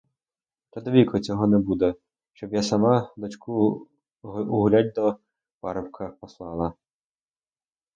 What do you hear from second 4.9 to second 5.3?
до